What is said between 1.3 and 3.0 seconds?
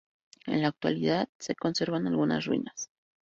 se conservan algunas ruinas.